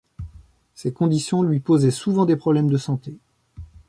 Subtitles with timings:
[0.73, 3.19] Ces conditions lui posaient souvent des problèmes de santé.